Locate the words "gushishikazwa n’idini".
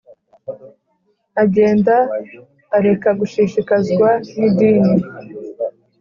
3.19-4.95